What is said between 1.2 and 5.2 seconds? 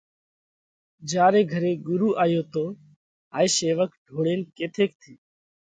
ري گھري ڳرُو آيو تو هائي شيوَڪ ڍوڙينَ ڪٿئيڪ ٿِي